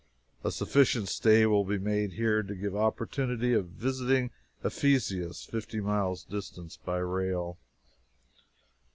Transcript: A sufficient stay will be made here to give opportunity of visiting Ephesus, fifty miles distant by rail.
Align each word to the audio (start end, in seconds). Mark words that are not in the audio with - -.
A 0.43 0.51
sufficient 0.51 1.09
stay 1.09 1.45
will 1.45 1.63
be 1.63 1.77
made 1.77 2.13
here 2.13 2.41
to 2.41 2.55
give 2.55 2.75
opportunity 2.75 3.53
of 3.53 3.67
visiting 3.67 4.31
Ephesus, 4.63 5.45
fifty 5.45 5.79
miles 5.79 6.23
distant 6.23 6.75
by 6.83 6.97
rail. 6.97 7.59